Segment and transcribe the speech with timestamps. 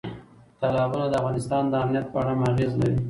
[0.59, 2.97] تالابونه د افغانستان د امنیت په اړه هم اغېز لري.